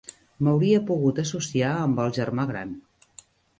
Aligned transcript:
M'hauria 0.45 0.79
pogut 0.91 1.21
associar 1.25 1.75
amb 1.83 2.03
el 2.07 2.17
germà 2.21 2.49
gran. 2.55 2.75